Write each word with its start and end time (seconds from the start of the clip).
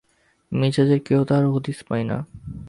মেজাজের 0.51 0.99
কেহ 0.99 1.19
তার 1.23 1.43
হদিস 1.45 1.79
পায় 1.83 2.03
না। 2.03 2.17